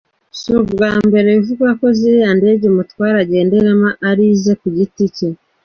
[0.39, 5.29] Si ubwa mbere bivugwa ko ziriya ndege umutware agenderamo ari ize ku giti cye.